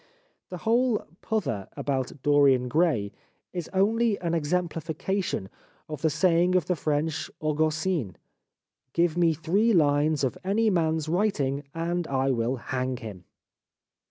[0.49, 3.11] The whole pother about" Dorian Gray"
[3.53, 5.47] is only an exemphfication
[5.87, 8.15] of the saying of the French argousin:"
[8.93, 13.25] Give me three lines of any man's writing and I will hang him."